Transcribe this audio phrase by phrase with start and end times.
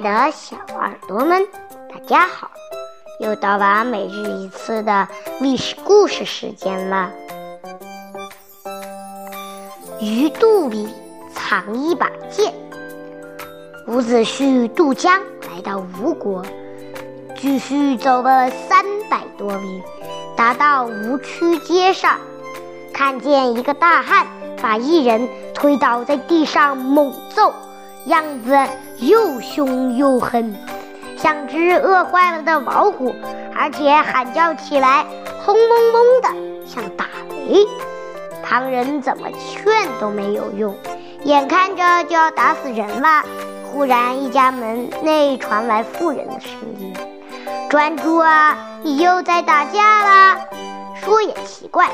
[0.00, 1.46] 的小耳朵们，
[1.92, 2.50] 大家好！
[3.20, 5.08] 又到了每日一次的
[5.40, 7.10] 历史故事时间了。
[10.00, 10.88] 鱼肚里
[11.34, 12.52] 藏一把剑。
[13.86, 16.44] 伍子胥渡江来到吴国，
[17.38, 19.82] 继续走了三百多里，
[20.36, 22.18] 达到吴区街上，
[22.92, 24.26] 看见一个大汉
[24.60, 27.54] 把一人推倒在地上猛揍。
[28.06, 28.56] 样子
[28.98, 30.54] 又凶又狠，
[31.16, 33.14] 像只饿坏了的老虎，
[33.54, 35.04] 而且喊叫起来
[35.44, 37.66] 轰隆隆的，像打雷。
[38.44, 40.76] 旁人怎么劝都没有用，
[41.24, 43.24] 眼看着就要打死人了。
[43.72, 46.94] 忽然，一家门内传来妇人的声音
[47.68, 50.02] ：“专诸啊，你又在打架
[50.32, 50.40] 了。”
[51.02, 51.90] 说也奇怪，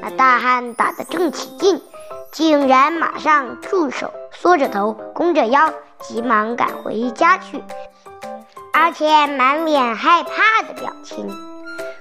[0.00, 1.80] 那大汉打得正起劲。
[2.30, 7.62] 竟然马上住手，缩着头，弓着腰，急忙赶回家去，
[8.72, 11.28] 而且满脸害怕的表情。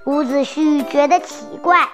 [0.06, 1.90] 伍子胥觉得奇怪，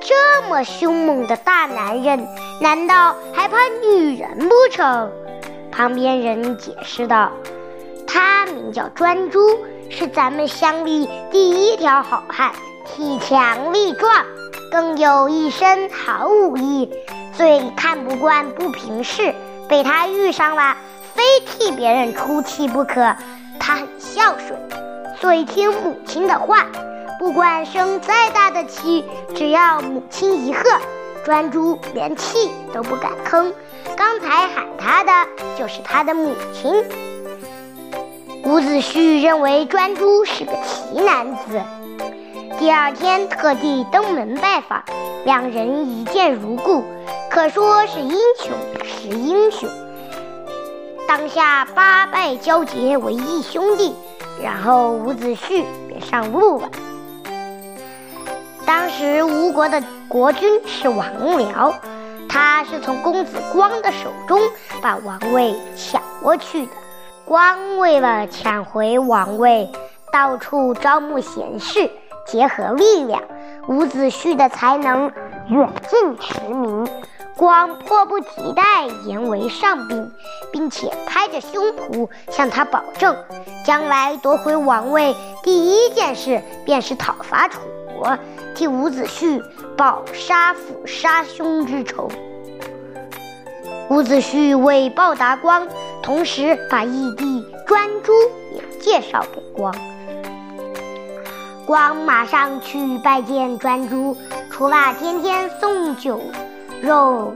[0.00, 2.26] 这么凶猛的大男人，
[2.60, 5.10] 难道还怕女人不成？
[5.70, 7.30] 旁边人解释道
[8.06, 9.38] ：“他名叫专诸，
[9.88, 12.52] 是咱们乡里第一条好汉，
[12.84, 14.26] 体强力壮，
[14.70, 16.90] 更有一身好武艺。”
[17.38, 19.32] 最看不惯不平事，
[19.68, 20.76] 被他遇上了，
[21.14, 23.14] 非替别人出气不可。
[23.60, 24.58] 他很孝顺，
[25.20, 26.66] 最听母亲的话，
[27.20, 29.04] 不管生再大的气，
[29.36, 30.64] 只要母亲一喝，
[31.24, 33.52] 专诸连气都不敢吭。
[33.96, 35.12] 刚才喊他的
[35.56, 36.72] 就是他的母亲。
[38.42, 41.62] 伍子胥认为专诸是个奇男子，
[42.58, 44.82] 第二天特地登门拜访，
[45.24, 46.82] 两人一见如故。
[47.38, 49.68] 可说是英雄是英雄，
[51.06, 53.94] 当下八拜交结为义兄弟，
[54.42, 56.68] 然后伍子胥便上路了。
[58.66, 61.06] 当时吴国的国君是王
[61.38, 61.72] 僚，
[62.28, 64.40] 他是从公子光的手中
[64.82, 66.72] 把王位抢过去的。
[67.24, 69.70] 光为了抢回王位，
[70.12, 71.88] 到处招募贤士，
[72.26, 73.22] 结合力量。
[73.68, 75.12] 伍子胥的才能
[75.50, 76.88] 远近驰名。
[77.38, 80.10] 光迫不及待言为上宾，
[80.50, 83.16] 并且拍着胸脯向他保证，
[83.64, 87.60] 将来夺回王位第一件事便是讨伐楚
[87.96, 88.18] 国，
[88.56, 89.40] 替伍子胥
[89.76, 92.10] 报杀父杀兄之仇。
[93.88, 95.68] 伍子胥为报答光，
[96.02, 98.12] 同时把义弟专诸
[98.52, 99.72] 也介绍给光。
[101.64, 104.16] 光马上去拜见专诸，
[104.50, 106.20] 除了天天送酒。
[106.80, 107.32] 肉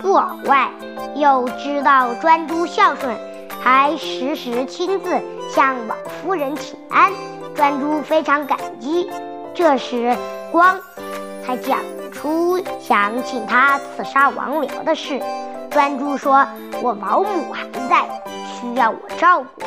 [0.00, 0.70] 布偶外，
[1.16, 3.16] 又知道专诸孝顺，
[3.60, 5.20] 还时时亲自
[5.50, 7.12] 向老夫人请安。
[7.54, 9.10] 专诸非常感激。
[9.54, 10.14] 这时，
[10.52, 10.78] 光
[11.44, 11.78] 才讲
[12.12, 15.20] 出想请他刺杀王僚的事。
[15.70, 16.46] 专诸说
[16.82, 18.06] ：“我老母还在，
[18.46, 19.62] 需要我照顾，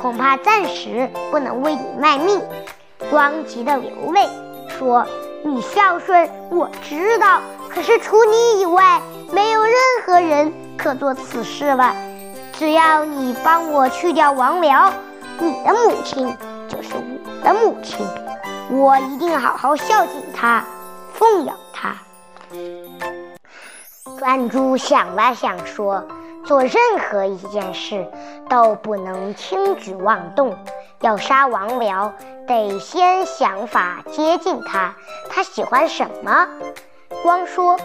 [0.00, 2.40] 恐怕暂时不能为你卖命。”
[3.10, 4.28] 光急得流泪，
[4.68, 5.04] 说
[5.42, 7.40] ：“你孝顺，我知道。”
[7.72, 9.00] 可是除你以外，
[9.32, 11.94] 没有任何人可做此事了。
[12.52, 14.90] 只要你帮我去掉王僚，
[15.38, 16.36] 你的母亲
[16.68, 18.06] 就是我的母亲，
[18.70, 20.62] 我一定好好孝敬她，
[21.14, 21.96] 奉养她。
[24.18, 26.04] 专诸想了想，说
[26.44, 28.06] ：“做任何一件事
[28.50, 30.54] 都不能轻举妄动，
[31.00, 32.10] 要杀王僚，
[32.46, 34.94] 得先想法接近他。
[35.30, 36.46] 他喜欢什么？”
[37.22, 37.78] 光说：“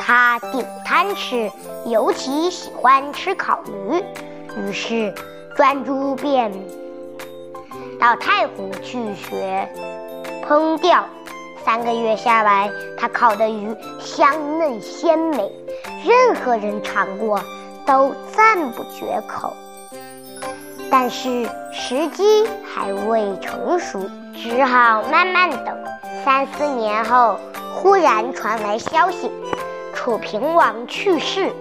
[0.00, 1.50] 他顶贪吃，
[1.84, 4.02] 尤其喜欢吃烤鱼。”
[4.56, 5.14] 于是
[5.54, 6.50] 专诸便
[8.00, 9.68] 到太湖去学
[10.46, 11.04] 烹调。
[11.64, 15.52] 三个月下来，他烤的鱼香嫩鲜美，
[16.06, 17.38] 任何人尝过
[17.84, 19.52] 都赞不绝口。
[20.90, 24.00] 但是时机还未成熟，
[24.34, 25.76] 只好慢慢等。
[26.24, 27.38] 三四年后。
[27.80, 29.30] 忽然传来消息，
[29.94, 31.52] 楚平王去世。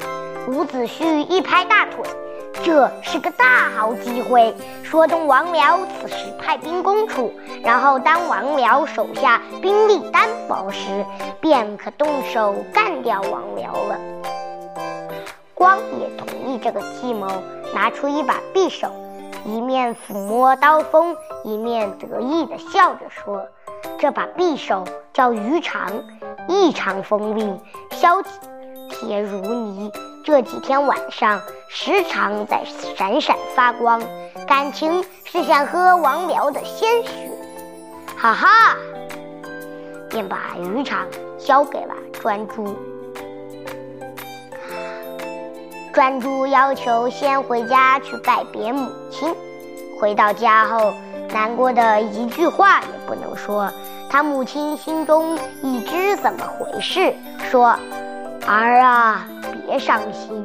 [0.47, 2.03] 伍子胥一拍大腿，
[2.63, 7.31] 这是个大好机会，说动王僚此时派兵攻楚，
[7.61, 11.05] 然后当王僚手下兵力单薄时，
[11.39, 13.99] 便可动手干掉王僚了。
[15.53, 17.27] 光也同意这个计谋，
[17.75, 18.89] 拿出一把匕首，
[19.45, 23.45] 一面抚摸刀锋，一面得意地笑着说。
[23.99, 24.83] 这把匕首
[25.17, 25.91] 叫鱼肠，
[26.47, 27.59] 异常锋利，
[27.89, 28.21] 削
[28.87, 29.91] 铁如泥，
[30.23, 32.61] 这几天晚上时常在
[32.95, 33.99] 闪闪发光，
[34.47, 37.09] 感情是想喝王辽的鲜血。
[38.15, 38.75] 哈哈，
[40.07, 41.07] 便把渔场
[41.39, 42.75] 交给了专诸。
[45.95, 49.33] 专诸要求先回家去拜别母亲。
[49.99, 50.93] 回到家后，
[51.33, 53.71] 难过的一句话也不能说。
[54.09, 57.13] 他母亲心中已知怎么回事，
[57.51, 57.75] 说
[58.47, 59.27] ：“儿啊。”
[59.67, 60.41] 别伤心，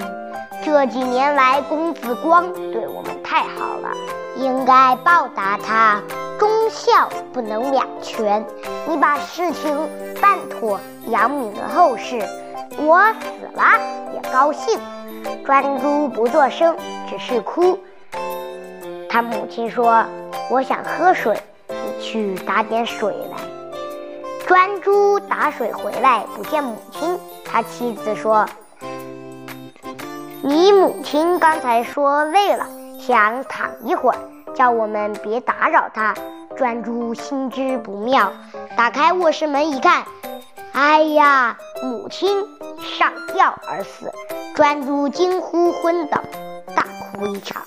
[0.65, 3.89] 这几年来公子光对我们太好了，
[4.37, 6.01] 应该报答他。
[6.41, 8.45] 忠孝不能两全，
[8.89, 9.89] 你把事情
[10.21, 12.19] 办妥，扬名后世，
[12.79, 13.63] 我死了
[14.13, 14.77] 也高兴。
[15.45, 16.77] 专诸不作声，
[17.09, 17.79] 只是哭。
[19.09, 20.05] 他母亲说
[20.53, 21.35] ：“我想喝水，
[21.67, 23.39] 你去打点水来。”
[24.47, 27.19] 专诸打水回来，不见母亲。
[27.43, 28.47] 他妻子说。
[30.43, 32.67] 你母亲刚才说累了，
[33.01, 34.19] 想躺一会儿，
[34.55, 36.15] 叫我们别打扰她。
[36.55, 38.31] 专诸心知不妙，
[38.77, 40.05] 打开卧室门一看，
[40.73, 42.45] 哎呀，母亲
[42.79, 44.13] 上吊而死。
[44.55, 46.21] 专诸惊呼昏倒，
[46.77, 46.85] 大
[47.17, 47.63] 哭一场。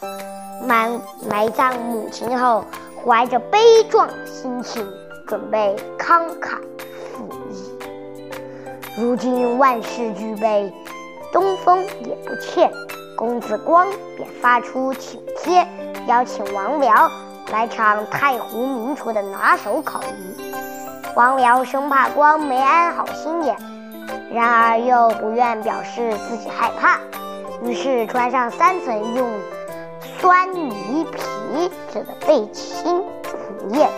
[0.65, 2.65] 埋埋葬母亲后，
[3.05, 4.85] 怀着悲壮心情，
[5.27, 6.57] 准备慷慨
[7.13, 7.77] 赴义。
[8.97, 10.73] 如今万事俱备。
[11.33, 12.71] 东风也不欠，
[13.17, 13.85] 公子光
[14.15, 15.67] 便发出请帖，
[16.07, 17.11] 邀请王僚
[17.51, 20.53] 来场太湖名厨的拿手烤鱼。
[21.13, 23.57] 王僚生怕光没安好心眼，
[24.31, 26.99] 然而又不愿表示自己害怕，
[27.61, 29.29] 于是穿上三层用
[30.19, 33.89] 酸泥皮制的背心赴宴，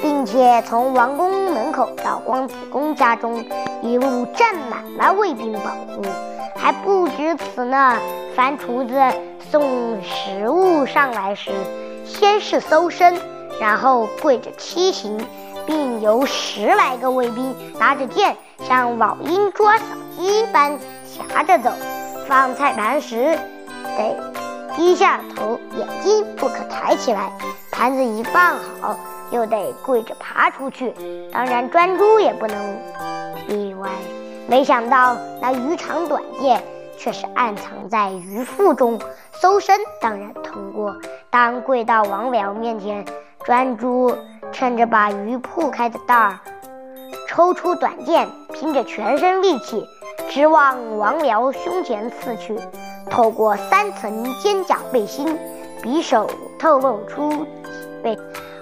[0.00, 3.44] 并且从王宫门口到光子宫家中。
[3.82, 6.02] 一路站满了卫兵保护，
[6.56, 7.98] 还不止此呢。
[8.36, 8.94] 凡厨子
[9.50, 11.50] 送食物上来时，
[12.04, 13.18] 先是搜身，
[13.60, 15.18] 然后跪着七行，
[15.66, 18.36] 并由十来个卫兵拿着剑，
[18.68, 19.82] 像老鹰捉小
[20.16, 20.78] 鸡般
[21.28, 21.72] 夹着走。
[22.28, 23.36] 放菜盘时，
[23.96, 24.16] 得
[24.76, 27.32] 低下头，眼睛不可抬起来。
[27.70, 28.96] 盘子一放好，
[29.30, 30.94] 又得跪着爬出去。
[31.32, 32.76] 当然，专诸也不能。
[33.48, 33.88] 例外，
[34.46, 36.62] 没想到那鱼肠短剑
[36.96, 38.98] 却是暗藏在鱼腹中，
[39.32, 40.96] 搜身当然通过。
[41.28, 43.04] 当跪到王僚面前，
[43.44, 44.16] 专诸
[44.52, 46.38] 趁着把鱼铺开的袋儿，
[47.28, 49.84] 抽出短剑，拼着全身力气，
[50.28, 52.58] 直往王僚胸前刺去。
[53.10, 55.38] 透过三层尖角背心，
[55.82, 56.28] 匕首
[56.58, 57.46] 透露出
[58.02, 58.18] 背，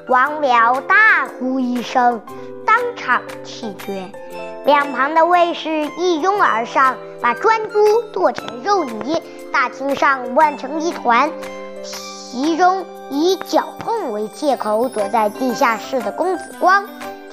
[0.08, 2.20] 王辽大呼一声，
[2.66, 4.10] 当场气绝。
[4.64, 9.22] 两旁的卫士一拥而上，把专诸剁成肉泥。
[9.52, 11.28] 大厅上乱成一团，
[11.82, 16.86] 其中以脚痛为借口躲在地下室的公子光，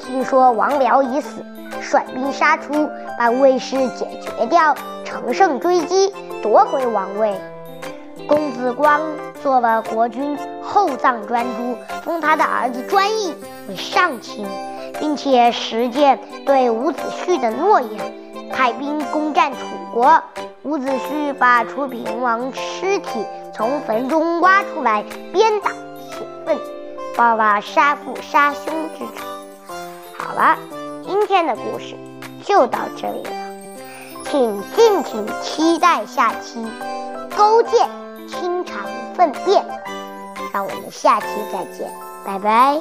[0.04, 1.46] 听说王辽已死，
[1.90, 4.76] 率兵杀出，把卫士解决掉，
[5.06, 6.14] 乘胜追击，
[6.44, 7.34] 夺回王位。
[8.28, 9.00] 公子光
[9.42, 13.34] 做了国君，厚葬专诸，封他的儿子专义
[13.70, 14.46] 为上卿。
[15.00, 19.60] 并且实践对伍子胥的诺言，派兵攻占楚
[19.94, 20.22] 国。
[20.64, 23.24] 伍子胥把楚平王尸体
[23.54, 26.58] 从坟中挖出来，鞭打铁粪，
[27.16, 29.24] 报了杀父杀兄之仇。
[30.18, 30.58] 好了，
[31.28, 31.94] 今天的故事
[32.46, 33.32] 就到这里了，
[34.32, 36.66] 请敬请期待下期
[37.36, 37.90] 勾践
[38.30, 39.62] 清肠粪便。
[40.54, 41.92] 让我们下期再见，
[42.26, 42.80] 拜拜。